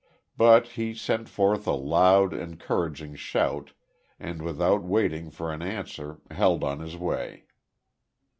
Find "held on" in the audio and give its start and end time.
6.31-6.79